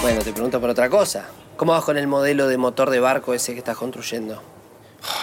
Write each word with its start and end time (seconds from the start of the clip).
Bueno, 0.00 0.22
te 0.22 0.32
pregunto 0.32 0.60
por 0.60 0.70
otra 0.70 0.88
cosa. 0.88 1.26
¿Cómo 1.56 1.72
vas 1.72 1.84
con 1.84 1.98
el 1.98 2.06
modelo 2.06 2.48
de 2.48 2.56
motor 2.56 2.88
de 2.88 3.00
barco 3.00 3.34
ese 3.34 3.52
que 3.52 3.58
estás 3.58 3.76
construyendo? 3.76 4.40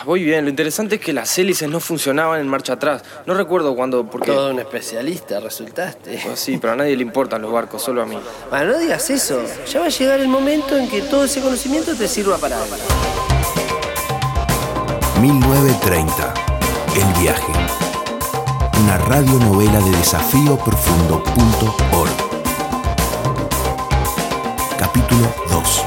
Voy 0.05 0.23
bien, 0.23 0.43
lo 0.43 0.49
interesante 0.49 0.95
es 0.95 1.01
que 1.01 1.13
las 1.13 1.37
hélices 1.37 1.67
no 1.67 1.79
funcionaban 1.79 2.39
en 2.39 2.47
marcha 2.47 2.73
atrás. 2.73 3.03
No 3.25 3.33
recuerdo 3.33 3.75
cuándo, 3.75 4.05
porque... 4.05 4.31
Todo 4.31 4.51
un 4.51 4.59
especialista 4.59 5.39
resultaste. 5.39 6.19
Pues 6.23 6.39
sí, 6.39 6.57
pero 6.57 6.73
a 6.73 6.75
nadie 6.75 6.95
le 6.95 7.01
importan 7.01 7.41
los 7.41 7.51
barcos, 7.51 7.81
solo 7.81 8.03
a 8.03 8.05
mí. 8.05 8.17
Bueno, 8.51 8.73
no 8.73 8.79
digas 8.79 9.09
eso. 9.09 9.41
Ya 9.71 9.79
va 9.79 9.87
a 9.87 9.89
llegar 9.89 10.19
el 10.19 10.27
momento 10.27 10.77
en 10.77 10.87
que 10.87 11.01
todo 11.01 11.23
ese 11.23 11.41
conocimiento 11.41 11.95
te 11.95 12.07
sirva 12.07 12.37
para 12.37 12.61
algo. 12.61 12.75
1930. 15.19 16.33
El 16.95 17.21
viaje. 17.21 17.53
Una 18.83 18.97
radionovela 18.99 19.79
de 19.79 19.91
desafíoprofundo.org. 19.91 21.86
Capítulo 25.07 25.33
2. 25.49 25.85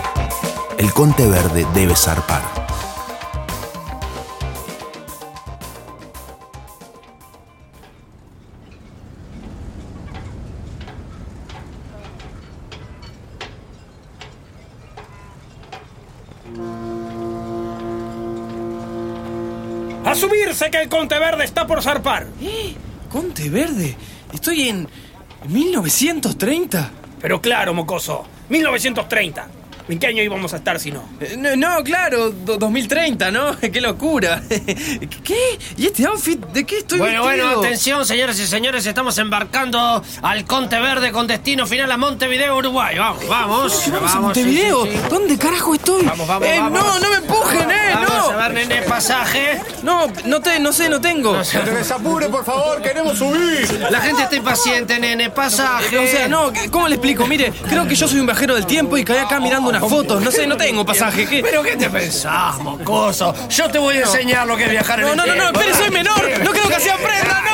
El 0.79 0.93
Conte 0.95 1.27
Verde 1.27 1.67
debe 1.75 1.95
zarpar. 1.95 2.41
¡A 20.07 20.15
subirse 20.15 20.71
que 20.71 20.81
el 20.81 20.89
Conte 20.89 21.19
Verde 21.19 21.45
está 21.45 21.67
por 21.67 21.83
zarpar! 21.83 22.27
¿Eh? 22.41 22.75
¿Conte 23.11 23.51
Verde? 23.51 23.99
Estoy 24.33 24.71
en 24.71 24.89
1930. 25.47 26.91
Pero 27.21 27.43
claro, 27.43 27.75
mocoso, 27.75 28.25
1930. 28.51 29.60
¿En 29.91 29.99
qué 29.99 30.07
año 30.07 30.23
íbamos 30.23 30.53
a 30.53 30.57
estar 30.57 30.79
si 30.79 30.91
no? 30.93 31.03
Eh, 31.21 31.37
No, 31.37 31.57
no, 31.57 31.83
claro, 31.85 32.31
do- 32.31 32.57
2030, 32.59 33.31
¿no? 33.31 33.57
¡Qué 33.73 33.81
locura! 33.81 34.43
¿Qué? 34.49 35.59
¿Y 35.77 35.87
este 35.87 36.07
outfit? 36.07 36.39
¿De 36.47 36.65
qué 36.65 36.79
estoy 36.79 36.99
Bueno, 36.99 37.25
vestido? 37.25 37.47
bueno, 37.49 37.61
atención, 37.67 38.07
señoras 38.07 38.39
y 38.39 38.47
señores, 38.47 38.87
estamos 38.87 39.19
embarcando 39.19 40.03
al 40.23 40.45
Conte 40.45 40.79
Verde 40.79 41.13
con 41.13 41.27
destino 41.27 41.67
final 41.67 41.91
a 41.91 41.97
Montevideo, 41.97 42.57
Uruguay. 42.57 42.97
Vamos, 42.99 43.27
vamos. 43.29 43.73
¿Qué 43.85 43.91
vamos 43.91 44.11
a 44.11 44.15
sí, 44.15 44.19
Montevideo? 44.21 44.85
sí, 44.85 44.91
sí. 44.93 44.99
¿Dónde 45.11 45.37
carajo 45.39 45.75
estoy? 45.75 46.05
Vamos, 46.05 46.27
vamos, 46.29 46.49
Eh, 46.49 46.57
vamos. 46.59 46.79
No, 46.81 46.99
no 47.01 47.11
me 47.11 47.17
empujen, 47.17 47.71
eh, 47.71 47.91
Vamos 47.95 48.09
no. 48.11 48.31
a 48.31 48.49
ver, 48.49 48.55
nene, 48.55 48.83
pasaje. 48.83 49.61
No, 49.83 50.07
no 50.27 50.41
te, 50.41 50.59
no 50.61 50.73
sé, 50.73 50.89
no 50.89 51.01
tengo. 51.01 51.37
¡Que 51.51 51.71
desapure, 51.71 52.29
por 52.29 52.45
favor! 52.45 52.81
¡Queremos 52.83 53.19
subir! 53.19 53.87
La 53.91 54.01
gente 54.01 54.23
está 54.23 54.37
impaciente, 54.37 54.99
nene, 54.99 55.31
pasaje. 55.31 55.99
O 55.99 56.07
sea, 56.07 56.29
no, 56.29 56.53
¿cómo 56.71 56.87
le 56.89 56.95
explico? 56.97 57.27
Mire, 57.27 57.53
creo 57.69 57.87
que 57.89 57.95
yo 57.95 58.07
soy 58.07 58.21
un 58.21 58.27
viajero 58.27 58.55
del 58.55 58.67
tiempo 58.67 58.97
y 58.97 59.05
caí 59.05 59.19
acá 59.19 59.41
mirando 59.41 59.71
unas 59.81 59.91
fotos. 59.91 60.23
No 60.23 60.31
sé, 60.31 60.47
no 60.47 60.57
tengo 60.57 60.85
pasaje. 60.85 61.27
¿Qué? 61.27 61.43
¿Pero 61.43 61.63
qué 61.63 61.77
te 61.77 61.89
pensás, 61.91 62.59
mocoso? 62.61 63.35
Yo 63.49 63.69
te 63.71 63.79
voy 63.79 63.97
a 63.97 64.01
enseñar 64.03 64.47
lo 64.47 64.57
que 64.57 64.65
es 64.65 64.71
viajar 64.71 65.01
en 65.01 65.07
No, 65.07 65.13
el 65.13 65.17
no, 65.17 65.27
no, 65.27 65.35
no, 65.53 65.59
espere, 65.61 65.75
soy 65.75 65.91
menor. 65.91 66.23
No 66.45 66.51
creo 66.51 66.69
que 66.69 66.81
se 66.81 66.91
aprenda, 66.91 67.41
no. 67.43 67.51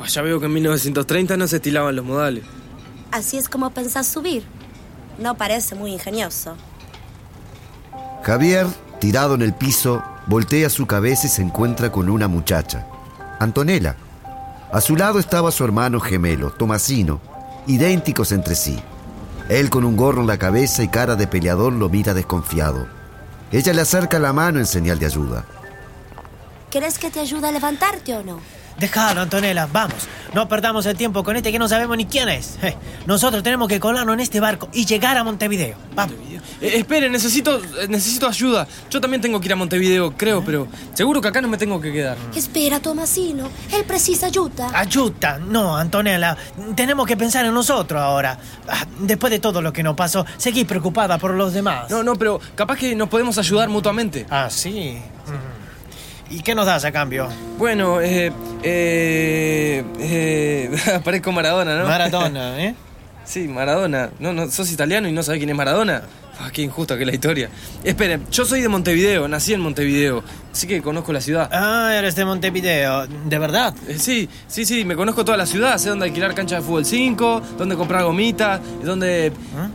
Ah, 0.00 0.06
Ya 0.08 0.22
veo 0.22 0.38
que 0.40 0.46
en 0.46 0.52
1930 0.54 1.36
no 1.36 1.46
se 1.48 1.56
estilaban 1.56 1.96
los 1.96 2.04
modales. 2.04 2.44
Así 3.10 3.36
es 3.38 3.48
como 3.48 3.70
pensás 3.70 4.06
subir. 4.06 4.44
No 5.18 5.36
parece 5.36 5.74
muy 5.74 5.92
ingenioso. 5.92 6.56
Javier, 8.22 8.66
tirado 9.00 9.34
en 9.34 9.42
el 9.42 9.54
piso, 9.54 10.02
voltea 10.26 10.68
su 10.68 10.86
cabeza 10.86 11.26
y 11.26 11.30
se 11.30 11.42
encuentra 11.42 11.90
con 11.92 12.08
una 12.10 12.28
muchacha, 12.28 12.86
Antonella. 13.38 13.96
A 14.72 14.80
su 14.80 14.96
lado 14.96 15.18
estaba 15.18 15.52
su 15.52 15.64
hermano 15.64 16.00
gemelo, 16.00 16.50
Tomasino, 16.50 17.20
idénticos 17.66 18.32
entre 18.32 18.54
sí. 18.54 18.78
Él 19.48 19.70
con 19.70 19.84
un 19.84 19.96
gorro 19.96 20.22
en 20.22 20.26
la 20.26 20.38
cabeza 20.38 20.82
y 20.82 20.88
cara 20.88 21.14
de 21.14 21.28
peleador 21.28 21.72
lo 21.72 21.88
mira 21.88 22.14
desconfiado. 22.14 22.88
Ella 23.52 23.72
le 23.72 23.82
acerca 23.82 24.18
la 24.18 24.32
mano 24.32 24.58
en 24.58 24.66
señal 24.66 24.98
de 24.98 25.06
ayuda. 25.06 25.44
¿Querés 26.70 26.98
que 26.98 27.10
te 27.10 27.20
ayude 27.20 27.46
a 27.46 27.52
levantarte 27.52 28.14
o 28.16 28.24
no? 28.24 28.40
Déjalo, 28.78 29.22
Antonella, 29.22 29.68
vamos. 29.72 30.08
No 30.36 30.48
perdamos 30.48 30.84
el 30.84 30.98
tiempo 30.98 31.24
con 31.24 31.34
este 31.34 31.50
que 31.50 31.58
no 31.58 31.66
sabemos 31.66 31.96
ni 31.96 32.04
quién 32.04 32.28
es. 32.28 32.58
Eh, 32.62 32.76
Nosotros 33.06 33.42
tenemos 33.42 33.68
que 33.68 33.80
colarnos 33.80 34.12
en 34.12 34.20
este 34.20 34.38
barco 34.38 34.68
y 34.70 34.84
llegar 34.84 35.16
a 35.16 35.24
Montevideo. 35.24 35.78
Vamos. 35.94 36.14
Eh, 36.60 36.72
espere, 36.76 37.08
necesito, 37.08 37.58
eh, 37.58 37.86
necesito 37.88 38.28
ayuda. 38.28 38.68
Yo 38.90 39.00
también 39.00 39.22
tengo 39.22 39.40
que 39.40 39.46
ir 39.46 39.54
a 39.54 39.56
Montevideo, 39.56 40.14
creo, 40.14 40.44
pero 40.44 40.68
seguro 40.92 41.22
que 41.22 41.28
acá 41.28 41.40
no 41.40 41.48
me 41.48 41.56
tengo 41.56 41.80
que 41.80 41.90
quedar. 41.90 42.18
Espera, 42.34 42.80
Tomasino. 42.80 43.48
Él 43.72 43.84
precisa 43.84 44.26
ayuda. 44.26 44.68
Ayuda. 44.74 45.38
No, 45.38 45.74
Antonella. 45.74 46.36
Tenemos 46.74 47.06
que 47.06 47.16
pensar 47.16 47.46
en 47.46 47.54
nosotros 47.54 47.98
ahora. 47.98 48.38
Ah, 48.68 48.84
Después 48.98 49.30
de 49.30 49.38
todo 49.38 49.62
lo 49.62 49.72
que 49.72 49.82
nos 49.82 49.96
pasó, 49.96 50.26
seguí 50.36 50.66
preocupada 50.66 51.16
por 51.16 51.32
los 51.32 51.54
demás. 51.54 51.88
No, 51.90 52.02
no, 52.02 52.14
pero 52.14 52.42
capaz 52.54 52.76
que 52.76 52.94
nos 52.94 53.08
podemos 53.08 53.38
ayudar 53.38 53.70
mutuamente. 53.70 54.26
Ah, 54.28 54.48
sí. 54.50 54.98
Mm. 55.28 55.55
¿Y 56.30 56.40
qué 56.40 56.54
nos 56.54 56.66
das 56.66 56.84
a 56.84 56.92
cambio? 56.92 57.28
Bueno, 57.58 58.00
eh, 58.00 58.32
eh, 58.62 59.84
eh, 59.98 61.00
parezco 61.04 61.32
Maradona, 61.32 61.78
¿no? 61.78 61.86
Maradona, 61.86 62.60
¿eh? 62.64 62.74
Sí, 63.24 63.48
Maradona. 63.48 64.10
No, 64.18 64.32
no, 64.32 64.50
sos 64.50 64.70
italiano 64.72 65.08
y 65.08 65.12
no 65.12 65.22
sabés 65.22 65.38
quién 65.38 65.50
es 65.50 65.56
Maradona. 65.56 66.02
Ah, 66.38 66.50
qué 66.52 66.62
injusta 66.62 66.96
que 66.96 67.02
es 67.02 67.06
la 67.06 67.14
historia. 67.14 67.48
Esperen, 67.82 68.26
yo 68.30 68.44
soy 68.44 68.60
de 68.60 68.68
Montevideo, 68.68 69.26
nací 69.26 69.54
en 69.54 69.60
Montevideo, 69.60 70.22
así 70.52 70.66
que 70.66 70.82
conozco 70.82 71.12
la 71.12 71.22
ciudad. 71.22 71.48
Ah, 71.50 71.94
eres 71.94 72.14
de 72.14 72.26
Montevideo. 72.26 73.06
¿De 73.06 73.38
verdad? 73.38 73.74
Eh, 73.88 73.98
sí, 73.98 74.28
sí, 74.46 74.66
sí, 74.66 74.84
me 74.84 74.96
conozco 74.96 75.24
toda 75.24 75.38
la 75.38 75.46
ciudad, 75.46 75.78
sé 75.78 75.88
dónde 75.88 76.04
alquilar 76.06 76.34
cancha 76.34 76.56
de 76.56 76.62
fútbol 76.62 76.84
5, 76.84 77.42
dónde 77.56 77.76
comprar 77.76 78.04
gomitas, 78.04 78.60
dónde... 78.84 79.32
Ah, 79.56 79.68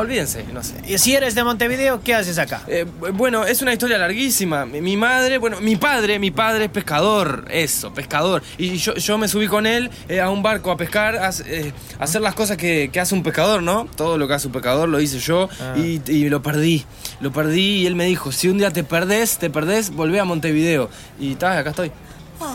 olvídense, 0.00 0.44
no 0.52 0.62
sé. 0.64 0.74
Y 0.86 0.98
si 0.98 1.14
eres 1.14 1.34
de 1.36 1.44
Montevideo, 1.44 2.00
¿qué 2.02 2.14
haces 2.14 2.38
acá? 2.38 2.62
Eh, 2.66 2.84
bu- 3.00 3.12
bueno, 3.12 3.44
es 3.46 3.62
una 3.62 3.72
historia 3.72 3.98
larguísima. 3.98 4.66
Mi, 4.66 4.80
mi 4.80 4.96
madre, 4.96 5.38
bueno, 5.38 5.60
mi 5.60 5.76
padre, 5.76 6.18
mi 6.18 6.30
padre 6.32 6.64
es 6.64 6.70
pescador, 6.70 7.44
eso, 7.50 7.94
pescador. 7.94 8.42
Y 8.58 8.76
yo, 8.78 8.94
yo 8.94 9.16
me 9.18 9.28
subí 9.28 9.46
con 9.46 9.64
él 9.66 9.90
eh, 10.08 10.20
a 10.20 10.28
un 10.30 10.42
barco 10.42 10.70
a 10.72 10.76
pescar, 10.76 11.16
a, 11.16 11.30
eh, 11.46 11.72
a 12.00 12.04
hacer 12.04 12.20
las 12.20 12.34
cosas 12.34 12.56
que, 12.56 12.90
que 12.92 12.98
hace 13.00 13.14
un 13.14 13.22
pescador, 13.22 13.62
¿no? 13.62 13.86
Todo 13.96 14.18
lo 14.18 14.26
que 14.26 14.34
hace 14.34 14.48
un 14.48 14.52
pescador 14.52 14.88
lo 14.88 15.00
hice 15.00 15.18
yo 15.20 15.48
y, 15.76 16.00
y 16.10 16.28
lo 16.28 16.42
perdí. 16.42 16.84
Lo 17.20 17.30
perdí 17.32 17.82
y 17.82 17.86
él 17.86 17.94
me 17.94 18.06
dijo, 18.06 18.32
si 18.32 18.48
un 18.48 18.58
día 18.58 18.70
te 18.72 18.82
perdés, 18.82 19.38
te 19.38 19.50
perdés, 19.50 19.90
volvé 19.90 20.18
a 20.20 20.24
Montevideo. 20.24 20.90
Y 21.20 21.36
tal, 21.36 21.56
acá 21.58 21.70
estoy. 21.70 21.92
Ah, 22.40 22.54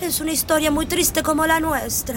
es 0.00 0.20
una 0.20 0.32
historia 0.32 0.70
muy 0.70 0.86
triste 0.86 1.22
como 1.22 1.46
la 1.46 1.60
nuestra. 1.60 2.16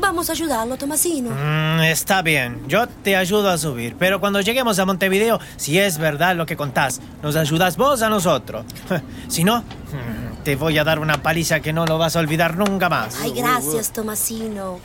Vamos 0.00 0.28
a 0.28 0.32
ayudarlo, 0.32 0.76
Tomasino. 0.76 1.30
Mm, 1.30 1.82
está 1.82 2.22
bien, 2.22 2.62
yo 2.68 2.86
te 2.86 3.16
ayudo 3.16 3.50
a 3.50 3.58
subir, 3.58 3.96
pero 3.98 4.20
cuando 4.20 4.40
lleguemos 4.40 4.78
a 4.78 4.84
Montevideo, 4.84 5.40
si 5.56 5.78
es 5.78 5.98
verdad 5.98 6.36
lo 6.36 6.46
que 6.46 6.56
contás, 6.56 7.00
nos 7.22 7.36
ayudas 7.36 7.76
vos 7.76 8.02
a 8.02 8.08
nosotros. 8.08 8.64
si 9.28 9.44
no, 9.44 9.64
te 10.44 10.56
voy 10.56 10.78
a 10.78 10.84
dar 10.84 10.98
una 10.98 11.22
paliza 11.22 11.60
que 11.60 11.72
no 11.72 11.86
lo 11.86 11.98
vas 11.98 12.16
a 12.16 12.20
olvidar 12.20 12.56
nunca 12.56 12.88
más. 12.88 13.16
Ay, 13.20 13.32
gracias, 13.32 13.92
Tomasino. 13.92 14.80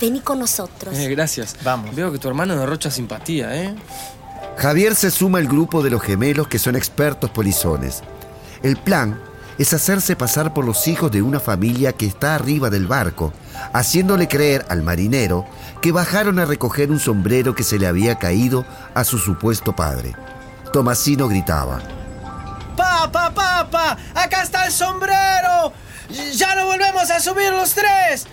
Vení 0.00 0.20
con 0.20 0.38
nosotros. 0.38 0.96
Eh, 0.96 1.08
gracias. 1.08 1.56
Vamos. 1.62 1.94
Veo 1.94 2.12
que 2.12 2.18
tu 2.18 2.28
hermano 2.28 2.56
derrocha 2.56 2.90
simpatía, 2.90 3.54
¿eh? 3.54 3.74
Javier 4.56 4.94
se 4.94 5.10
suma 5.10 5.38
al 5.38 5.48
grupo 5.48 5.82
de 5.82 5.90
los 5.90 6.02
gemelos 6.02 6.48
que 6.48 6.58
son 6.58 6.76
expertos 6.76 7.30
polizones. 7.30 8.02
El 8.62 8.76
plan 8.76 9.20
es 9.62 9.72
hacerse 9.72 10.16
pasar 10.16 10.52
por 10.52 10.64
los 10.64 10.88
hijos 10.88 11.12
de 11.12 11.22
una 11.22 11.38
familia 11.38 11.92
que 11.92 12.04
está 12.04 12.34
arriba 12.34 12.68
del 12.68 12.88
barco, 12.88 13.32
haciéndole 13.72 14.26
creer 14.26 14.66
al 14.68 14.82
marinero 14.82 15.46
que 15.80 15.92
bajaron 15.92 16.40
a 16.40 16.44
recoger 16.44 16.90
un 16.90 16.98
sombrero 16.98 17.54
que 17.54 17.62
se 17.62 17.78
le 17.78 17.86
había 17.86 18.18
caído 18.18 18.66
a 18.92 19.04
su 19.04 19.18
supuesto 19.18 19.76
padre. 19.76 20.16
Tomasino 20.72 21.28
gritaba. 21.28 21.80
¡Papa, 22.76 23.30
papa! 23.32 23.96
¡Acá 24.16 24.42
está 24.42 24.66
el 24.66 24.72
sombrero! 24.72 25.72
¡Ya 26.34 26.56
no 26.56 26.66
volvemos 26.66 27.08
a 27.12 27.20
subir 27.20 27.52
los 27.52 27.72
tres! 27.72 28.26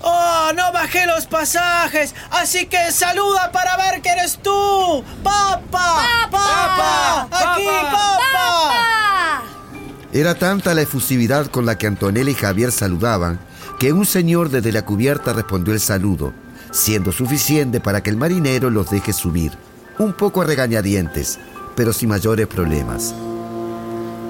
¡Oh, 0.00 0.50
no 0.54 0.72
bajé 0.72 1.04
los 1.06 1.26
pasajes! 1.26 2.14
Así 2.30 2.66
que 2.66 2.90
saluda 2.90 3.52
para 3.52 3.76
ver 3.76 4.00
que 4.00 4.08
eres 4.08 4.38
tú! 4.38 5.04
¡Papa! 5.22 6.06
¡Papa! 6.30 7.28
¡Aquí, 7.30 7.66
papa! 7.66 8.99
Era 10.12 10.34
tanta 10.34 10.74
la 10.74 10.82
efusividad 10.82 11.46
con 11.46 11.66
la 11.66 11.78
que 11.78 11.86
Antonella 11.86 12.30
y 12.30 12.34
Javier 12.34 12.72
saludaban 12.72 13.38
que 13.78 13.92
un 13.92 14.04
señor 14.04 14.50
desde 14.50 14.72
la 14.72 14.84
cubierta 14.84 15.32
respondió 15.32 15.72
el 15.72 15.78
saludo, 15.78 16.32
siendo 16.72 17.12
suficiente 17.12 17.78
para 17.78 18.02
que 18.02 18.10
el 18.10 18.16
marinero 18.16 18.70
los 18.70 18.90
deje 18.90 19.12
subir, 19.12 19.52
un 19.98 20.12
poco 20.12 20.42
a 20.42 20.44
regañadientes, 20.44 21.38
pero 21.76 21.92
sin 21.92 22.08
mayores 22.08 22.48
problemas. 22.48 23.14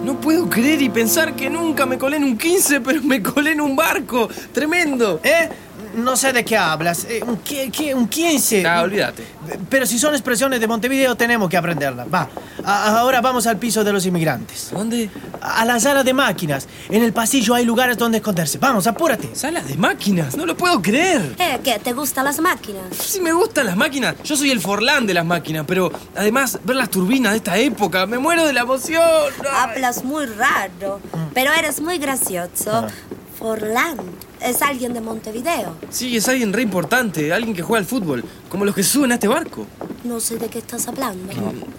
No 0.04 0.20
puedo 0.20 0.50
creer 0.50 0.82
y 0.82 0.90
pensar 0.90 1.34
que 1.34 1.48
nunca 1.48 1.86
me 1.86 1.96
colé 1.96 2.18
en 2.18 2.24
un 2.24 2.36
15, 2.36 2.80
pero 2.82 3.02
me 3.02 3.22
colé 3.22 3.52
en 3.52 3.60
un 3.60 3.74
barco. 3.74 4.28
Tremendo. 4.52 5.20
¿Eh? 5.22 5.48
No 5.94 6.16
sé 6.16 6.32
de 6.32 6.44
qué 6.44 6.56
hablas. 6.56 7.04
Eh, 7.08 7.22
un, 7.26 7.42
qui- 7.42 7.70
qui- 7.70 7.94
un 7.94 8.08
15. 8.08 8.66
Ah, 8.66 8.82
olvídate. 8.82 9.24
Pero 9.68 9.86
si 9.86 9.98
son 9.98 10.14
expresiones 10.14 10.60
de 10.60 10.66
Montevideo, 10.66 11.14
tenemos 11.16 11.48
que 11.48 11.56
aprenderlas. 11.56 12.06
Va. 12.12 12.28
A- 12.64 12.98
ahora 13.00 13.20
vamos 13.20 13.46
al 13.46 13.56
piso 13.58 13.82
de 13.84 13.92
los 13.92 14.04
inmigrantes. 14.06 14.70
¿Dónde? 14.72 15.10
A 15.40 15.64
la 15.64 15.80
sala 15.80 16.02
de 16.04 16.12
máquinas. 16.14 16.68
En 16.88 17.02
el 17.02 17.12
pasillo 17.12 17.54
hay 17.54 17.64
lugares 17.64 17.96
donde 17.98 18.18
esconderse. 18.18 18.58
Vamos, 18.58 18.86
apúrate. 18.86 19.34
Sala 19.34 19.60
de 19.62 19.76
máquinas, 19.76 20.36
no 20.36 20.46
lo 20.46 20.56
puedo 20.56 20.80
creer. 20.82 21.34
Eh, 21.38 21.58
¿qué? 21.64 21.78
¿Te 21.78 21.92
gustan 21.92 22.24
las 22.24 22.40
máquinas? 22.40 22.84
Sí 22.98 23.20
me 23.20 23.32
gustan 23.32 23.66
las 23.66 23.76
máquinas. 23.76 24.14
Yo 24.24 24.36
soy 24.36 24.50
el 24.50 24.60
forlán 24.60 25.06
de 25.06 25.14
las 25.14 25.24
máquinas, 25.24 25.64
pero 25.66 25.90
además 26.16 26.58
ver 26.64 26.76
las 26.76 26.90
turbinas 26.90 27.32
de 27.32 27.38
esta 27.38 27.56
época, 27.58 28.06
me 28.06 28.18
muero 28.18 28.46
de 28.46 28.52
la 28.52 28.60
emoción. 28.60 29.02
Ay. 29.40 29.70
Hablas 29.70 30.04
muy 30.04 30.26
raro, 30.26 31.00
pero 31.34 31.52
eres 31.52 31.80
muy 31.80 31.98
gracioso. 31.98 32.86
Forlán 33.38 33.96
es 34.42 34.62
alguien 34.62 34.94
de 34.94 35.00
Montevideo. 35.00 35.76
Sí, 35.90 36.16
es 36.16 36.28
alguien 36.28 36.52
re 36.52 36.62
importante, 36.62 37.32
alguien 37.32 37.54
que 37.54 37.62
juega 37.62 37.80
al 37.80 37.86
fútbol, 37.86 38.24
como 38.48 38.64
los 38.64 38.74
que 38.74 38.82
suben 38.82 39.12
a 39.12 39.14
este 39.14 39.28
barco. 39.28 39.66
No 40.04 40.20
sé 40.20 40.38
de 40.38 40.48
qué 40.48 40.58
estás 40.58 40.88
hablando. 40.88 41.32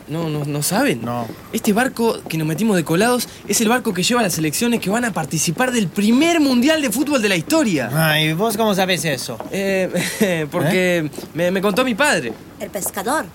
No, 0.07 0.29
no, 0.29 0.45
no 0.45 0.63
saben. 0.63 1.03
No. 1.03 1.27
Este 1.51 1.73
barco 1.73 2.19
que 2.27 2.37
nos 2.37 2.47
metimos 2.47 2.75
de 2.75 2.83
colados 2.83 3.27
es 3.47 3.61
el 3.61 3.69
barco 3.69 3.93
que 3.93 4.03
lleva 4.03 4.19
a 4.21 4.23
las 4.23 4.33
selecciones 4.33 4.79
que 4.79 4.89
van 4.89 5.05
a 5.05 5.11
participar 5.11 5.71
del 5.71 5.87
primer 5.87 6.39
mundial 6.39 6.81
de 6.81 6.91
fútbol 6.91 7.21
de 7.21 7.29
la 7.29 7.35
historia. 7.35 7.89
Ay, 7.93 8.33
¿vos 8.33 8.57
cómo 8.57 8.75
sabes 8.75 9.03
eso? 9.05 9.37
Eh, 9.51 10.47
porque 10.51 11.09
me, 11.33 11.51
me 11.51 11.61
contó 11.61 11.83
mi 11.83 11.95
padre. 11.95 12.33
El 12.59 12.69
pescador. 12.69 13.25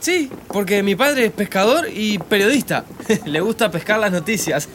Sí, 0.00 0.30
porque 0.48 0.82
mi 0.82 0.94
padre 0.96 1.26
es 1.26 1.32
pescador 1.32 1.88
y 1.92 2.18
periodista. 2.18 2.84
Le 3.24 3.40
gusta 3.40 3.70
pescar 3.70 3.98
las 3.98 4.12
noticias. 4.12 4.68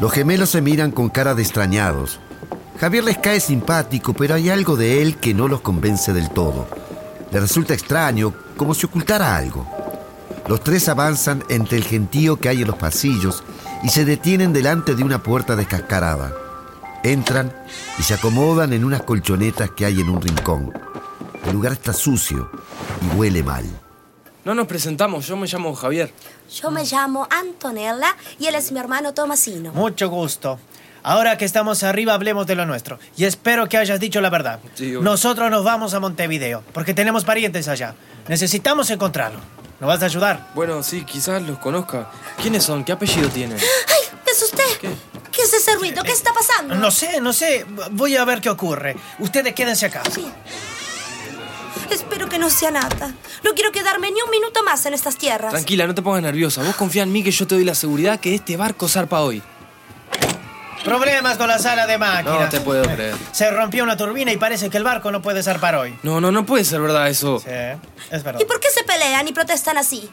Los 0.00 0.12
gemelos 0.12 0.50
se 0.50 0.60
miran 0.60 0.90
con 0.90 1.08
cara 1.08 1.34
de 1.34 1.42
extrañados. 1.42 2.18
Javier 2.78 3.04
les 3.04 3.18
cae 3.18 3.40
simpático, 3.40 4.14
pero 4.14 4.34
hay 4.34 4.50
algo 4.50 4.76
de 4.76 5.00
él 5.00 5.16
que 5.16 5.32
no 5.32 5.48
los 5.48 5.60
convence 5.60 6.12
del 6.12 6.30
todo. 6.30 6.66
Le 7.30 7.40
resulta 7.40 7.72
extraño, 7.72 8.34
como 8.56 8.74
si 8.74 8.86
ocultara 8.86 9.36
algo. 9.36 9.66
Los 10.48 10.62
tres 10.62 10.88
avanzan 10.88 11.44
entre 11.48 11.78
el 11.78 11.84
gentío 11.84 12.36
que 12.36 12.48
hay 12.48 12.62
en 12.62 12.66
los 12.66 12.76
pasillos 12.76 13.42
y 13.82 13.88
se 13.88 14.04
detienen 14.04 14.52
delante 14.52 14.94
de 14.94 15.04
una 15.04 15.22
puerta 15.22 15.56
descascarada. 15.56 16.32
Entran 17.02 17.52
y 17.98 18.02
se 18.02 18.14
acomodan 18.14 18.72
en 18.72 18.84
unas 18.84 19.02
colchonetas 19.02 19.70
que 19.70 19.86
hay 19.86 20.00
en 20.00 20.08
un 20.08 20.20
rincón. 20.20 20.72
El 21.46 21.52
lugar 21.52 21.72
está 21.72 21.92
sucio 21.92 22.50
y 23.02 23.16
huele 23.16 23.42
mal. 23.42 23.64
No 24.44 24.54
nos 24.54 24.66
presentamos, 24.66 25.26
yo 25.26 25.36
me 25.36 25.46
llamo 25.46 25.74
Javier. 25.74 26.12
Yo 26.50 26.70
me 26.70 26.84
llamo 26.84 27.26
Antonella 27.30 28.14
y 28.38 28.46
él 28.46 28.54
es 28.54 28.72
mi 28.72 28.78
hermano 28.78 29.14
Tomasino. 29.14 29.72
Mucho 29.72 30.10
gusto. 30.10 30.58
Ahora 31.04 31.36
que 31.36 31.44
estamos 31.44 31.82
arriba, 31.82 32.14
hablemos 32.14 32.46
de 32.46 32.54
lo 32.54 32.64
nuestro. 32.64 32.98
Y 33.14 33.24
espero 33.24 33.68
que 33.68 33.76
hayas 33.76 34.00
dicho 34.00 34.22
la 34.22 34.30
verdad. 34.30 34.58
Sí. 34.72 34.94
Nosotros 35.02 35.50
nos 35.50 35.62
vamos 35.62 35.92
a 35.92 36.00
Montevideo, 36.00 36.64
porque 36.72 36.94
tenemos 36.94 37.24
parientes 37.24 37.68
allá. 37.68 37.94
Necesitamos 38.26 38.88
encontrarlo. 38.88 39.38
¿Nos 39.80 39.88
vas 39.88 40.02
a 40.02 40.06
ayudar? 40.06 40.48
Bueno, 40.54 40.82
sí, 40.82 41.04
quizás 41.04 41.42
los 41.42 41.58
conozca. 41.58 42.10
¿Quiénes 42.40 42.64
son? 42.64 42.84
¿Qué 42.84 42.92
apellido 42.92 43.28
tienen? 43.28 43.58
¡Ay! 43.58 44.18
¿Es 44.26 44.42
usted? 44.42 44.64
¿Qué, 44.80 45.42
es 45.42 45.52
ese 45.52 45.74
ruido? 45.76 46.02
¿Qué 46.02 46.12
está 46.12 46.32
pasando? 46.32 46.74
No 46.74 46.90
sé, 46.90 47.20
no 47.20 47.34
sé. 47.34 47.66
Voy 47.90 48.16
a 48.16 48.24
ver 48.24 48.40
qué 48.40 48.48
ocurre. 48.48 48.96
Ustedes 49.18 49.52
quédense 49.52 49.84
acá. 49.84 50.02
Sí. 50.10 50.26
Espero 51.90 52.30
que 52.30 52.38
no 52.38 52.48
sea 52.48 52.70
nada. 52.70 53.12
No 53.42 53.52
quiero 53.52 53.72
quedarme 53.72 54.10
ni 54.10 54.22
un 54.22 54.30
minuto 54.30 54.62
más 54.64 54.86
en 54.86 54.94
estas 54.94 55.18
tierras. 55.18 55.52
Tranquila, 55.52 55.86
no 55.86 55.94
te 55.94 56.00
pongas 56.00 56.22
nerviosa. 56.22 56.62
Vos 56.62 56.76
confía 56.76 57.02
en 57.02 57.12
mí 57.12 57.22
que 57.22 57.30
yo 57.30 57.46
te 57.46 57.56
doy 57.56 57.64
la 57.64 57.74
seguridad 57.74 58.18
que 58.18 58.34
este 58.34 58.56
barco 58.56 58.88
zarpa 58.88 59.20
hoy. 59.20 59.42
Problemas 60.82 61.36
con 61.36 61.48
la 61.48 61.58
sala 61.58 61.86
de 61.86 61.98
máquinas. 61.98 62.40
No 62.40 62.48
te 62.48 62.60
puedo 62.60 62.82
creer. 62.82 63.14
Se 63.32 63.50
rompió 63.50 63.84
una 63.84 63.96
turbina 63.96 64.32
y 64.32 64.36
parece 64.36 64.70
que 64.70 64.76
el 64.76 64.84
barco 64.84 65.10
no 65.10 65.22
puede 65.22 65.42
zarpar 65.42 65.76
hoy. 65.76 65.98
No, 66.02 66.20
no, 66.20 66.32
no 66.32 66.44
puede 66.44 66.64
ser 66.64 66.80
verdad 66.80 67.08
eso. 67.08 67.38
Sí, 67.40 67.50
es 68.10 68.22
verdad. 68.22 68.40
¿Y 68.40 68.44
por 68.44 68.60
qué 68.60 68.68
se 68.70 68.82
pelean 68.84 69.26
y 69.28 69.32
protestan 69.32 69.78
así? 69.78 70.10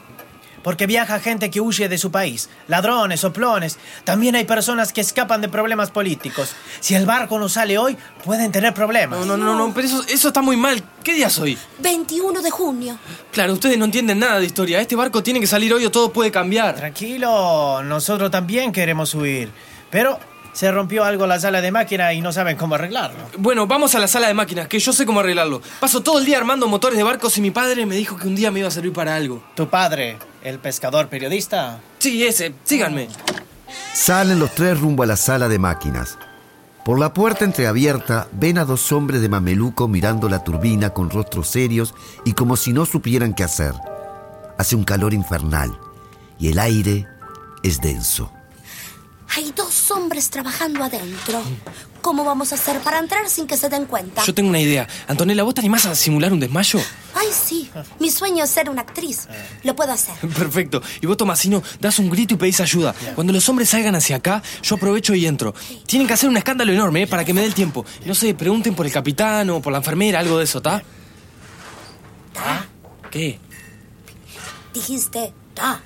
Porque 0.62 0.86
viaja 0.86 1.18
gente 1.18 1.50
que 1.50 1.60
huye 1.60 1.88
de 1.88 1.98
su 1.98 2.10
país. 2.10 2.48
Ladrones, 2.68 3.20
soplones. 3.20 3.78
También 4.04 4.36
hay 4.36 4.44
personas 4.44 4.92
que 4.92 5.00
escapan 5.00 5.40
de 5.40 5.48
problemas 5.48 5.90
políticos. 5.90 6.54
Si 6.80 6.94
el 6.94 7.04
barco 7.04 7.38
no 7.38 7.48
sale 7.48 7.78
hoy, 7.78 7.96
pueden 8.24 8.52
tener 8.52 8.72
problemas. 8.72 9.18
No, 9.18 9.36
no, 9.36 9.36
no, 9.36 9.56
no, 9.56 9.74
pero 9.74 9.86
eso, 9.88 10.04
eso 10.08 10.28
está 10.28 10.40
muy 10.40 10.56
mal. 10.56 10.82
¿Qué 11.02 11.14
día 11.14 11.26
es 11.26 11.38
hoy? 11.38 11.58
21 11.80 12.40
de 12.42 12.50
junio. 12.50 12.96
Claro, 13.32 13.54
ustedes 13.54 13.76
no 13.76 13.86
entienden 13.86 14.20
nada 14.20 14.38
de 14.38 14.46
historia. 14.46 14.80
Este 14.80 14.94
barco 14.94 15.22
tiene 15.22 15.40
que 15.40 15.48
salir 15.48 15.74
hoy 15.74 15.84
o 15.84 15.90
todo 15.90 16.12
puede 16.12 16.30
cambiar. 16.30 16.76
Tranquilo, 16.76 17.82
nosotros 17.82 18.30
también 18.30 18.70
queremos 18.70 19.14
huir. 19.14 19.50
Pero 19.90 20.18
se 20.52 20.70
rompió 20.70 21.04
algo 21.04 21.26
la 21.26 21.40
sala 21.40 21.60
de 21.60 21.72
máquina 21.72 22.12
y 22.12 22.20
no 22.20 22.32
saben 22.32 22.56
cómo 22.56 22.74
arreglarlo. 22.74 23.18
Bueno, 23.38 23.66
vamos 23.66 23.94
a 23.94 23.98
la 23.98 24.08
sala 24.08 24.28
de 24.28 24.34
máquinas, 24.34 24.68
que 24.68 24.78
yo 24.78 24.92
sé 24.92 25.06
cómo 25.06 25.20
arreglarlo. 25.20 25.62
Paso 25.80 26.02
todo 26.02 26.18
el 26.18 26.24
día 26.24 26.38
armando 26.38 26.68
motores 26.68 26.96
de 26.96 27.04
barcos 27.04 27.36
y 27.38 27.40
mi 27.40 27.50
padre 27.50 27.86
me 27.86 27.96
dijo 27.96 28.16
que 28.16 28.28
un 28.28 28.34
día 28.34 28.50
me 28.50 28.60
iba 28.60 28.68
a 28.68 28.70
servir 28.70 28.92
para 28.92 29.16
algo. 29.16 29.42
¿Tu 29.54 29.68
padre, 29.68 30.18
el 30.42 30.58
pescador 30.58 31.08
periodista? 31.08 31.80
Sí, 31.98 32.24
ese, 32.24 32.54
síganme. 32.64 33.08
Salen 33.94 34.38
los 34.38 34.54
tres 34.54 34.78
rumbo 34.78 35.02
a 35.02 35.06
la 35.06 35.16
sala 35.16 35.48
de 35.48 35.58
máquinas. 35.58 36.18
Por 36.84 36.98
la 36.98 37.14
puerta 37.14 37.44
entreabierta 37.44 38.26
ven 38.32 38.58
a 38.58 38.64
dos 38.64 38.90
hombres 38.90 39.20
de 39.20 39.28
mameluco 39.28 39.86
mirando 39.86 40.28
la 40.28 40.42
turbina 40.42 40.90
con 40.90 41.10
rostros 41.10 41.48
serios 41.48 41.94
y 42.24 42.32
como 42.32 42.56
si 42.56 42.72
no 42.72 42.86
supieran 42.86 43.34
qué 43.34 43.44
hacer. 43.44 43.72
Hace 44.58 44.74
un 44.74 44.84
calor 44.84 45.14
infernal 45.14 45.78
y 46.38 46.48
el 46.48 46.58
aire 46.58 47.06
es 47.62 47.80
denso. 47.80 48.32
Hay 49.34 49.52
dos 49.56 49.61
hombres 49.92 50.30
trabajando 50.30 50.82
adentro. 50.84 51.42
¿Cómo 52.00 52.24
vamos 52.24 52.50
a 52.50 52.56
hacer 52.56 52.80
para 52.80 52.98
entrar 52.98 53.28
sin 53.28 53.46
que 53.46 53.56
se 53.56 53.68
den 53.68 53.86
cuenta? 53.86 54.24
Yo 54.24 54.34
tengo 54.34 54.48
una 54.48 54.58
idea. 54.58 54.88
Antonella, 55.06 55.44
¿vos 55.44 55.54
te 55.54 55.60
animás 55.60 55.86
a 55.86 55.94
simular 55.94 56.32
un 56.32 56.40
desmayo? 56.40 56.80
Ay, 57.14 57.28
sí. 57.30 57.70
Mi 58.00 58.10
sueño 58.10 58.42
es 58.42 58.50
ser 58.50 58.68
una 58.68 58.82
actriz. 58.82 59.28
Lo 59.62 59.76
puedo 59.76 59.92
hacer. 59.92 60.14
Perfecto. 60.36 60.82
Y 61.00 61.06
vos, 61.06 61.16
Tomasino, 61.16 61.62
das 61.78 62.00
un 62.00 62.10
grito 62.10 62.34
y 62.34 62.36
pedís 62.36 62.60
ayuda. 62.60 62.92
Cuando 63.14 63.32
los 63.32 63.48
hombres 63.48 63.68
salgan 63.68 63.94
hacia 63.94 64.16
acá, 64.16 64.42
yo 64.62 64.74
aprovecho 64.76 65.14
y 65.14 65.26
entro. 65.26 65.54
Tienen 65.86 66.08
que 66.08 66.14
hacer 66.14 66.28
un 66.28 66.36
escándalo 66.36 66.72
enorme, 66.72 67.02
¿eh? 67.02 67.06
Para 67.06 67.24
que 67.24 67.32
me 67.32 67.40
dé 67.40 67.46
el 67.46 67.54
tiempo. 67.54 67.84
No 68.04 68.14
sé, 68.16 68.34
pregunten 68.34 68.74
por 68.74 68.84
el 68.86 68.92
capitán 68.92 69.48
o 69.50 69.62
por 69.62 69.72
la 69.72 69.78
enfermera, 69.78 70.18
algo 70.18 70.38
de 70.38 70.44
eso, 70.44 70.58
¿está? 70.58 70.82
Ta. 72.32 72.66
¿Qué? 73.10 73.38
Dijiste 74.74 75.32
ta. 75.54 75.80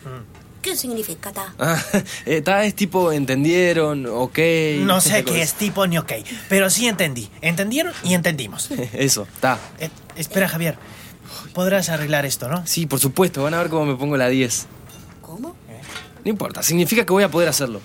¿Qué 0.67 0.75
significa 0.75 1.33
ta? 1.33 1.55
Ah, 1.61 1.81
eh, 2.27 2.43
ta 2.43 2.65
es 2.65 2.75
tipo 2.75 3.13
entendieron, 3.13 4.05
ok. 4.07 4.39
No 4.81 5.01
sé 5.01 5.23
qué 5.23 5.41
es 5.41 5.55
tipo 5.55 5.87
ni 5.87 5.97
ok, 5.97 6.13
pero 6.49 6.71
sí 6.71 6.89
entendí. 6.89 7.31
¿Entendieron? 7.41 7.93
Y 8.03 8.15
entendimos. 8.15 8.69
eso. 8.93 9.29
Ta. 9.39 9.61
Eh, 9.79 9.91
espera, 10.17 10.49
Javier. 10.49 10.77
Podrás 11.55 11.89
arreglar 11.89 12.27
esto, 12.27 12.49
¿no? 12.49 12.67
Sí, 12.67 12.87
por 12.87 12.99
supuesto, 12.99 13.45
van 13.45 13.55
a 13.55 13.59
ver 13.59 13.69
cómo 13.69 13.87
me 13.87 13.95
pongo 13.95 14.17
la 14.17 14.27
10. 14.27 14.67
¿Cómo? 15.23 15.55
No 16.25 16.31
importa, 16.31 16.65
significa 16.65 17.07
que 17.07 17.13
voy 17.13 17.23
a 17.23 17.31
poder 17.31 17.49
hacerlo. 17.49 17.81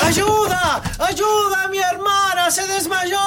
¡Ayuda! 0.00 0.82
¡Ayuda! 1.00 1.68
¡Mi 1.68 1.80
se 2.50 2.66
desmayó! 2.66 3.18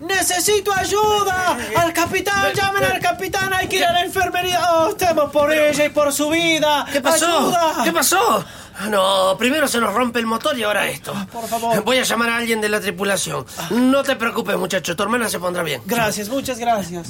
¡Necesito 0.00 0.72
ayuda! 0.72 1.56
¡Al 1.76 1.92
capitán! 1.92 2.52
¡Llamen 2.54 2.84
al 2.84 3.00
capitán! 3.00 3.52
¡Hay 3.52 3.68
que 3.68 3.76
ir 3.76 3.84
a 3.84 3.92
la 3.92 4.02
enfermería! 4.04 4.60
¡Oh, 4.72 4.94
temo 4.94 5.30
por 5.30 5.52
ella 5.52 5.84
y 5.84 5.88
por 5.90 6.12
su 6.12 6.30
vida! 6.30 6.86
¿Qué 6.92 7.00
pasó? 7.00 7.26
¡Ayuda! 7.26 7.84
¿Qué 7.84 7.92
pasó? 7.92 8.44
Ah, 8.78 8.88
No, 8.88 9.36
primero 9.38 9.68
se 9.68 9.78
nos 9.80 9.92
rompe 9.92 10.18
el 10.20 10.26
motor 10.26 10.56
y 10.58 10.62
ahora 10.62 10.88
esto. 10.88 11.12
Por 11.32 11.46
favor. 11.46 11.84
Voy 11.84 11.98
a 11.98 12.02
llamar 12.04 12.30
a 12.30 12.36
alguien 12.38 12.60
de 12.60 12.68
la 12.68 12.80
tripulación. 12.80 13.44
No 13.70 14.02
te 14.02 14.16
preocupes, 14.16 14.56
muchacho. 14.56 14.96
Tu 14.96 15.02
hermana 15.02 15.28
se 15.28 15.38
pondrá 15.38 15.62
bien. 15.62 15.82
Gracias, 15.84 16.28
muchas 16.28 16.58
gracias. 16.58 17.08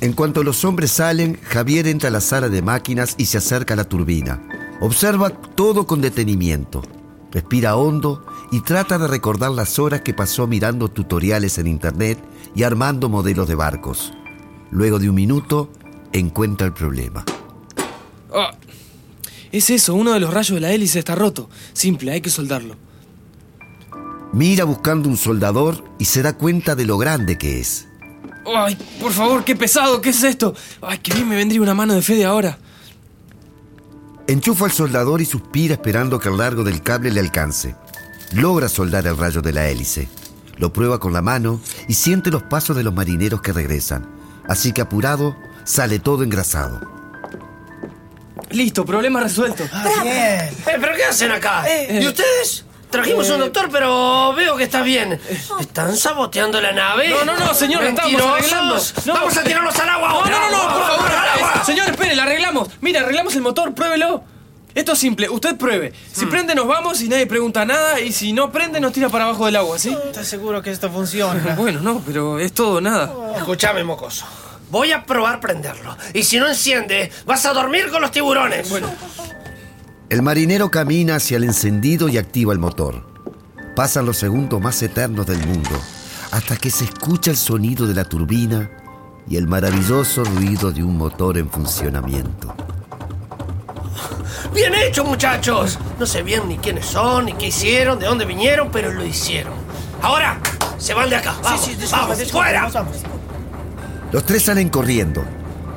En 0.00 0.12
cuanto 0.12 0.44
los 0.44 0.64
hombres 0.64 0.92
salen, 0.92 1.40
Javier 1.42 1.88
entra 1.88 2.08
a 2.08 2.12
la 2.12 2.20
sala 2.20 2.48
de 2.48 2.62
máquinas 2.62 3.14
y 3.18 3.26
se 3.26 3.38
acerca 3.38 3.74
a 3.74 3.76
la 3.76 3.84
turbina. 3.84 4.40
Observa 4.80 5.30
todo 5.30 5.86
con 5.88 6.00
detenimiento. 6.00 6.82
Respira 7.30 7.76
hondo 7.76 8.24
y 8.50 8.60
trata 8.60 8.98
de 8.98 9.06
recordar 9.06 9.50
las 9.50 9.78
horas 9.78 10.00
que 10.00 10.14
pasó 10.14 10.46
mirando 10.46 10.88
tutoriales 10.88 11.58
en 11.58 11.66
internet 11.66 12.18
y 12.54 12.62
armando 12.62 13.08
modelos 13.08 13.48
de 13.48 13.54
barcos. 13.54 14.12
Luego 14.70 14.98
de 14.98 15.08
un 15.08 15.14
minuto, 15.14 15.70
encuentra 16.12 16.66
el 16.66 16.72
problema. 16.72 17.24
Ah, 18.34 18.52
es 19.52 19.70
eso, 19.70 19.94
uno 19.94 20.12
de 20.12 20.20
los 20.20 20.32
rayos 20.32 20.54
de 20.54 20.60
la 20.60 20.72
hélice 20.72 20.98
está 20.98 21.14
roto. 21.14 21.48
Simple, 21.72 22.12
hay 22.12 22.20
que 22.20 22.30
soldarlo. 22.30 22.76
Mira 24.32 24.64
buscando 24.64 25.08
un 25.08 25.16
soldador 25.16 25.84
y 25.98 26.04
se 26.04 26.22
da 26.22 26.36
cuenta 26.36 26.74
de 26.74 26.84
lo 26.84 26.98
grande 26.98 27.38
que 27.38 27.60
es. 27.60 27.88
Ay, 28.46 28.76
por 29.00 29.12
favor, 29.12 29.44
qué 29.44 29.56
pesado, 29.56 30.00
¿qué 30.00 30.10
es 30.10 30.22
esto? 30.22 30.54
Ay, 30.80 30.98
que 30.98 31.12
bien 31.14 31.28
me 31.28 31.36
vendría 31.36 31.60
una 31.60 31.74
mano 31.74 31.94
de 31.94 32.02
Fede 32.02 32.24
ahora. 32.24 32.58
Enchufa 34.28 34.66
al 34.66 34.72
soldador 34.72 35.22
y 35.22 35.24
suspira 35.24 35.72
esperando 35.72 36.20
que 36.20 36.28
el 36.28 36.36
largo 36.36 36.62
del 36.62 36.82
cable 36.82 37.10
le 37.10 37.20
alcance. 37.20 37.74
Logra 38.32 38.68
soldar 38.68 39.06
el 39.06 39.16
rayo 39.16 39.40
de 39.40 39.54
la 39.54 39.68
hélice. 39.68 40.06
Lo 40.58 40.70
prueba 40.70 41.00
con 41.00 41.14
la 41.14 41.22
mano 41.22 41.62
y 41.88 41.94
siente 41.94 42.30
los 42.30 42.42
pasos 42.42 42.76
de 42.76 42.82
los 42.82 42.92
marineros 42.92 43.40
que 43.40 43.54
regresan. 43.54 44.06
Así 44.46 44.72
que 44.72 44.82
apurado, 44.82 45.34
sale 45.64 45.98
todo 45.98 46.24
engrasado. 46.24 46.78
Listo, 48.50 48.84
problema 48.84 49.20
resuelto. 49.20 49.64
Ah, 49.72 49.88
bien. 50.02 50.14
Eh, 50.14 50.52
¿Pero 50.62 50.94
qué 50.94 51.04
hacen 51.04 51.32
acá? 51.32 51.66
Eh, 51.66 52.00
¿Y 52.02 52.06
ustedes? 52.06 52.66
Trajimos 52.90 53.28
un 53.30 53.40
doctor, 53.40 53.68
pero 53.70 54.32
veo 54.34 54.56
que 54.56 54.64
está 54.64 54.82
bien. 54.82 55.20
¿Están 55.60 55.96
saboteando 55.96 56.60
la 56.60 56.72
nave? 56.72 57.10
No, 57.10 57.24
no, 57.24 57.36
no, 57.38 57.52
señor, 57.54 57.84
estamos 57.84 58.20
arreglando. 58.22 58.76
No. 59.04 59.12
Vamos 59.14 59.36
a 59.36 59.44
tirarlos 59.44 59.78
al 59.78 59.88
agua 59.90 60.08
No, 60.08 60.14
ahora. 60.16 60.30
no, 60.30 60.50
no, 60.50 60.62
no, 60.68 60.74
por 60.74 60.82
favor. 60.86 61.10
¡Al 61.10 61.28
agua! 61.38 61.52
eh, 61.56 61.64
Señor, 61.66 61.88
espere, 61.90 62.16
la 62.16 62.22
arreglamos. 62.22 62.68
Mira, 62.80 63.00
arreglamos 63.00 63.34
el 63.36 63.42
motor, 63.42 63.74
pruébelo. 63.74 64.24
Esto 64.74 64.92
es 64.92 64.98
simple, 64.98 65.28
usted 65.28 65.56
pruebe. 65.56 65.92
Si 66.12 66.24
Hmm. 66.24 66.30
prende, 66.30 66.54
nos 66.54 66.66
vamos 66.66 67.00
y 67.02 67.08
nadie 67.08 67.26
pregunta 67.26 67.64
nada. 67.64 68.00
Y 68.00 68.12
si 68.12 68.32
no 68.32 68.50
prende, 68.52 68.80
nos 68.80 68.92
tira 68.92 69.08
para 69.08 69.24
abajo 69.24 69.46
del 69.46 69.56
agua, 69.56 69.78
¿sí? 69.78 69.96
¿Estás 70.06 70.26
seguro 70.28 70.62
que 70.62 70.70
esto 70.70 70.90
funciona? 70.90 71.54
Bueno, 71.56 71.80
no, 71.80 72.00
pero 72.06 72.38
es 72.38 72.52
todo 72.52 72.76
o 72.76 72.80
nada. 72.80 73.12
Escúchame, 73.36 73.82
mocoso. 73.84 74.24
Voy 74.70 74.92
a 74.92 75.04
probar 75.04 75.40
prenderlo. 75.40 75.96
Y 76.14 76.22
si 76.22 76.38
no 76.38 76.46
enciende, 76.46 77.10
vas 77.24 77.44
a 77.46 77.52
dormir 77.54 77.90
con 77.90 78.02
los 78.02 78.10
tiburones. 78.10 78.68
Bueno. 78.68 78.90
El 80.10 80.22
marinero 80.22 80.70
camina 80.70 81.16
hacia 81.16 81.36
el 81.36 81.44
encendido 81.44 82.08
y 82.08 82.16
activa 82.16 82.54
el 82.54 82.58
motor. 82.58 83.04
Pasan 83.76 84.06
los 84.06 84.16
segundos 84.16 84.58
más 84.58 84.82
eternos 84.82 85.26
del 85.26 85.46
mundo, 85.46 85.78
hasta 86.30 86.56
que 86.56 86.70
se 86.70 86.84
escucha 86.84 87.30
el 87.30 87.36
sonido 87.36 87.86
de 87.86 87.94
la 87.94 88.04
turbina 88.04 88.70
y 89.28 89.36
el 89.36 89.46
maravilloso 89.46 90.24
ruido 90.24 90.72
de 90.72 90.82
un 90.82 90.96
motor 90.96 91.36
en 91.36 91.50
funcionamiento. 91.50 92.54
Bien 94.54 94.74
hecho, 94.74 95.04
muchachos. 95.04 95.78
No 96.00 96.06
sé 96.06 96.22
bien 96.22 96.48
ni 96.48 96.56
quiénes 96.56 96.86
son, 96.86 97.26
ni 97.26 97.34
qué 97.34 97.48
hicieron, 97.48 97.98
de 97.98 98.06
dónde 98.06 98.24
vinieron, 98.24 98.70
pero 98.72 98.90
lo 98.90 99.04
hicieron. 99.04 99.52
Ahora, 100.00 100.40
se 100.78 100.94
van 100.94 101.10
de 101.10 101.16
acá. 101.16 101.36
Vamos, 101.42 101.60
sí, 101.60 101.74
disculpa, 101.74 101.98
vamos, 101.98 102.18
disculpa, 102.18 102.44
fuera. 102.44 102.60
vamos, 102.60 102.74
vamos. 102.74 102.96
Los 104.10 104.24
tres 104.24 104.42
salen 104.42 104.70
corriendo. 104.70 105.22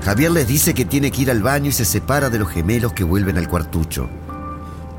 Javier 0.04 0.32
les 0.32 0.48
dice 0.48 0.74
que 0.74 0.86
tiene 0.86 1.12
que 1.12 1.22
ir 1.22 1.32
al 1.32 1.42
baño 1.44 1.70
y 1.70 1.74
se 1.74 1.86
separa 1.86 2.30
de 2.30 2.40
los 2.40 2.50
gemelos 2.50 2.94
que 2.94 3.04
vuelven 3.04 3.38
al 3.38 3.48
cuartucho. 3.48 4.10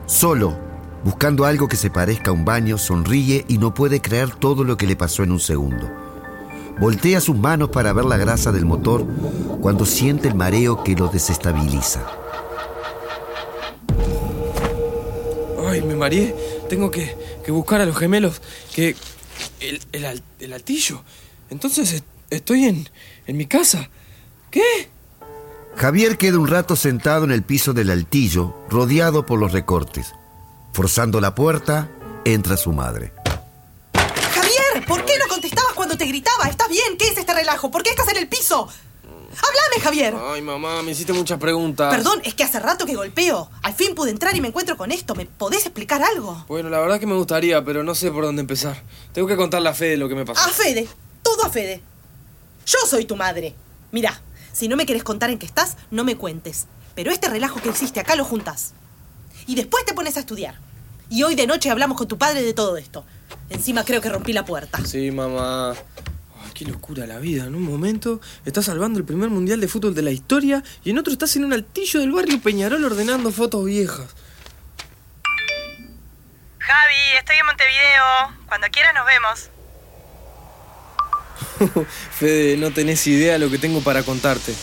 Solo, 0.06 0.56
buscando 1.04 1.44
algo 1.44 1.66
que 1.68 1.76
se 1.76 1.90
parezca 1.90 2.30
a 2.30 2.34
un 2.34 2.44
baño, 2.44 2.78
sonríe 2.78 3.44
y 3.48 3.58
no 3.58 3.74
puede 3.74 4.00
creer 4.00 4.30
todo 4.34 4.62
lo 4.64 4.76
que 4.76 4.86
le 4.86 4.94
pasó 4.96 5.22
en 5.24 5.32
un 5.32 5.40
segundo. 5.40 5.90
Voltea 6.78 7.20
sus 7.20 7.36
manos 7.36 7.70
para 7.70 7.92
ver 7.92 8.04
la 8.04 8.16
grasa 8.16 8.52
del 8.52 8.64
motor 8.64 9.04
cuando 9.60 9.84
siente 9.86 10.28
el 10.28 10.34
mareo 10.34 10.82
que 10.84 10.94
lo 10.94 11.08
desestabiliza. 11.08 12.06
Ay, 15.68 15.82
me 15.82 15.94
mareé. 15.96 16.34
Tengo 16.68 16.90
que, 16.90 17.16
que 17.44 17.50
buscar 17.52 17.80
a 17.80 17.86
los 17.86 17.96
gemelos. 17.96 18.40
Que. 18.74 18.94
El, 19.60 19.80
el, 19.92 20.22
el 20.40 20.52
altillo. 20.52 21.02
Entonces 21.50 21.92
est- 21.92 22.04
estoy 22.30 22.64
en, 22.64 22.88
en 23.26 23.36
mi 23.36 23.46
casa. 23.46 23.88
¿Qué? 24.52 24.90
Javier 25.76 26.18
queda 26.18 26.38
un 26.38 26.46
rato 26.46 26.76
sentado 26.76 27.24
en 27.24 27.32
el 27.32 27.42
piso 27.42 27.72
del 27.72 27.90
altillo, 27.90 28.54
rodeado 28.68 29.24
por 29.24 29.40
los 29.40 29.52
recortes. 29.52 30.12
Forzando 30.74 31.22
la 31.22 31.34
puerta, 31.34 31.88
entra 32.26 32.58
su 32.58 32.70
madre. 32.70 33.14
Javier, 33.94 34.86
¿por 34.86 35.04
qué 35.06 35.14
no 35.18 35.26
contestabas 35.26 35.72
cuando 35.72 35.96
te 35.96 36.04
gritaba? 36.04 36.48
¿Estás 36.48 36.68
bien? 36.68 36.98
¿Qué 36.98 37.08
es 37.08 37.16
este 37.16 37.32
relajo? 37.32 37.70
¿Por 37.70 37.82
qué 37.82 37.90
estás 37.90 38.08
en 38.08 38.18
el 38.18 38.28
piso? 38.28 38.68
¡Háblame, 39.04 39.82
Javier! 39.82 40.14
Ay, 40.22 40.42
mamá, 40.42 40.82
me 40.82 40.90
hiciste 40.90 41.14
muchas 41.14 41.38
preguntas. 41.38 41.90
Perdón, 41.94 42.20
es 42.22 42.34
que 42.34 42.44
hace 42.44 42.60
rato 42.60 42.84
que 42.84 42.94
golpeo. 42.94 43.50
Al 43.62 43.72
fin 43.72 43.94
pude 43.94 44.10
entrar 44.10 44.36
y 44.36 44.42
me 44.42 44.48
encuentro 44.48 44.76
con 44.76 44.92
esto. 44.92 45.14
¿Me 45.14 45.24
podés 45.24 45.64
explicar 45.64 46.02
algo? 46.02 46.44
Bueno, 46.48 46.68
la 46.68 46.78
verdad 46.78 47.00
que 47.00 47.06
me 47.06 47.16
gustaría, 47.16 47.64
pero 47.64 47.82
no 47.82 47.94
sé 47.94 48.10
por 48.10 48.24
dónde 48.24 48.40
empezar. 48.42 48.82
Tengo 49.14 49.26
que 49.26 49.36
contarle 49.36 49.70
a 49.70 49.74
Fede 49.74 49.96
lo 49.96 50.10
que 50.10 50.14
me 50.14 50.26
pasó. 50.26 50.42
A 50.42 50.52
Fede, 50.52 50.86
todo 51.22 51.46
a 51.46 51.48
Fede. 51.48 51.80
Yo 52.66 52.78
soy 52.86 53.06
tu 53.06 53.16
madre. 53.16 53.54
Mira, 53.90 54.20
si 54.52 54.68
no 54.68 54.76
me 54.76 54.86
querés 54.86 55.02
contar 55.02 55.30
en 55.30 55.38
qué 55.38 55.46
estás, 55.46 55.76
no 55.90 56.04
me 56.04 56.16
cuentes. 56.16 56.66
Pero 56.94 57.10
este 57.10 57.28
relajo 57.28 57.60
que 57.60 57.70
hiciste 57.70 58.00
acá 58.00 58.16
lo 58.16 58.24
juntas. 58.24 58.74
Y 59.46 59.54
después 59.54 59.84
te 59.84 59.94
pones 59.94 60.16
a 60.16 60.20
estudiar. 60.20 60.56
Y 61.08 61.22
hoy 61.24 61.34
de 61.34 61.46
noche 61.46 61.70
hablamos 61.70 61.98
con 61.98 62.08
tu 62.08 62.18
padre 62.18 62.42
de 62.42 62.54
todo 62.54 62.76
esto. 62.76 63.04
Encima 63.50 63.84
creo 63.84 64.00
que 64.00 64.08
rompí 64.08 64.32
la 64.32 64.44
puerta. 64.44 64.84
Sí, 64.84 65.10
mamá. 65.10 65.72
Ay, 65.72 66.50
qué 66.54 66.64
locura 66.64 67.06
la 67.06 67.18
vida. 67.18 67.44
En 67.44 67.54
un 67.54 67.62
momento 67.62 68.20
estás 68.44 68.66
salvando 68.66 68.98
el 68.98 69.04
primer 69.04 69.30
mundial 69.30 69.60
de 69.60 69.68
fútbol 69.68 69.94
de 69.94 70.02
la 70.02 70.10
historia 70.10 70.62
y 70.84 70.90
en 70.90 70.98
otro 70.98 71.12
estás 71.12 71.36
en 71.36 71.44
un 71.44 71.52
altillo 71.52 72.00
del 72.00 72.12
barrio 72.12 72.40
Peñarol 72.40 72.84
ordenando 72.84 73.30
fotos 73.30 73.64
viejas. 73.64 74.06
Javi, 76.58 77.18
estoy 77.18 77.36
en 77.36 77.46
Montevideo. 77.46 78.46
Cuando 78.46 78.68
quieras 78.68 78.94
nos 78.94 79.06
vemos. 79.06 79.51
Fede, 82.18 82.56
no 82.56 82.72
tenés 82.72 83.06
idea 83.06 83.38
lo 83.38 83.50
que 83.50 83.58
tengo 83.58 83.80
para 83.80 84.02
contarte. 84.02 84.54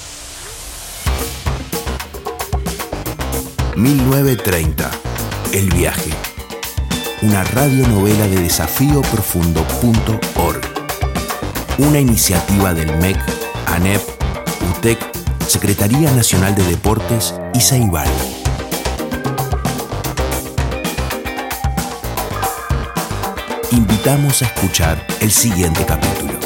1930. 3.75 4.89
El 5.53 5.70
viaje. 5.72 6.10
Una 7.22 7.44
radionovela 7.44 8.27
de 8.27 8.41
desafíoprofundo.org. 8.41 10.62
Una 11.77 12.00
iniciativa 12.00 12.74
del 12.74 12.96
MEC, 12.98 13.20
ANEP, 13.68 14.01
UTEC, 14.77 15.00
Secretaría 15.48 16.12
Nacional 16.12 16.56
de 16.56 16.63
Deportes 16.63 17.36
y 17.53 17.62
Ceibal. 17.62 18.10
Invitamos 23.72 24.41
a 24.41 24.46
escuchar 24.46 25.06
el 25.22 25.32
siguiente 25.32 25.86
capítulo. 25.86 26.38